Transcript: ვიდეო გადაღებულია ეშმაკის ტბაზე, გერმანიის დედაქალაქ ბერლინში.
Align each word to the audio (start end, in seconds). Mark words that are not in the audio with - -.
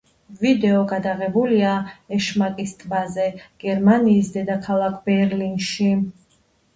ვიდეო 0.43 0.77
გადაღებულია 0.91 1.73
ეშმაკის 2.17 2.73
ტბაზე, 2.79 3.27
გერმანიის 3.65 4.31
დედაქალაქ 4.39 4.97
ბერლინში. 5.11 5.91